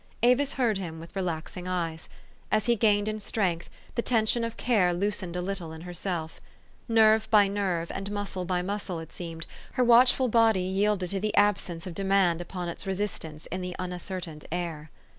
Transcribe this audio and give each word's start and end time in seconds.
Avis 0.23 0.53
heard 0.53 0.79
him 0.79 0.99
with 0.99 1.15
relaxing 1.15 1.67
eyes. 1.67 2.09
As 2.51 2.65
he 2.65 2.75
gained 2.75 3.07
in 3.07 3.19
strength, 3.19 3.69
the 3.93 4.01
tension 4.01 4.43
of 4.43 4.57
care 4.57 4.95
loosened 4.95 5.35
a 5.35 5.43
little 5.43 5.71
in 5.73 5.81
herself. 5.81 6.41
Nerve 6.87 7.29
by 7.29 7.47
nerve, 7.47 7.91
and 7.91 8.07
404 8.07 8.07
THE 8.07 8.07
STORY 8.07 8.15
OF 8.15 8.15
AVIS. 8.15 8.15
muscle 8.15 8.45
by 8.45 8.61
muscle, 8.63 8.99
it 8.99 9.13
seemed, 9.13 9.45
her 9.73 9.83
watchful 9.83 10.27
body 10.27 10.61
yielded 10.61 11.11
to 11.11 11.19
the 11.19 11.37
absence 11.37 11.85
of 11.85 11.93
demand 11.93 12.41
upon 12.41 12.67
its 12.67 12.87
resist 12.87 13.23
ance 13.23 13.45
in 13.51 13.61
the 13.61 13.75
unassertant 13.77 14.45
air. 14.51 14.89